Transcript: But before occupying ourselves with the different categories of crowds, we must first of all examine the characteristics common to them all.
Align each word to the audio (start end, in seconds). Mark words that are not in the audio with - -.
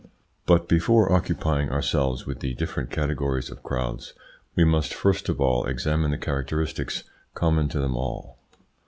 But 0.47 0.67
before 0.67 1.11
occupying 1.13 1.69
ourselves 1.69 2.25
with 2.25 2.39
the 2.39 2.55
different 2.55 2.89
categories 2.89 3.51
of 3.51 3.61
crowds, 3.61 4.15
we 4.55 4.63
must 4.63 4.95
first 4.95 5.29
of 5.29 5.39
all 5.39 5.67
examine 5.67 6.09
the 6.09 6.17
characteristics 6.17 7.03
common 7.35 7.69
to 7.69 7.79
them 7.79 7.95
all. 7.95 8.39